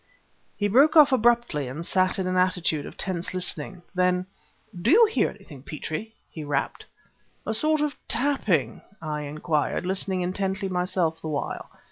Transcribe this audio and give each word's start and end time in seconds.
He 0.57 0.67
broke 0.67 0.95
off 0.95 1.11
abruptly 1.11 1.67
and 1.67 1.85
sat 1.85 2.17
in 2.17 2.25
an 2.25 2.35
attitude 2.35 2.87
of 2.87 2.97
tense 2.97 3.35
listening. 3.35 3.83
Then 3.93 4.25
"Do 4.81 4.89
you 4.89 5.05
hear 5.05 5.29
anything, 5.29 5.61
Petrie?" 5.61 6.15
he 6.27 6.43
rapped. 6.43 6.83
"A 7.45 7.53
sort 7.53 7.81
of 7.81 7.95
tapping?" 8.07 8.81
I 8.99 9.21
inquired, 9.21 9.85
listening 9.85 10.21
intently 10.21 10.69
myself 10.69 11.21
the 11.21 11.27
while. 11.27 11.69